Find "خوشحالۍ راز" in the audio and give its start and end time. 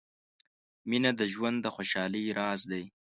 1.75-2.61